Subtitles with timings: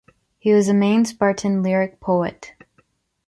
[0.39, 2.53] He was the main Spartan lyric poet.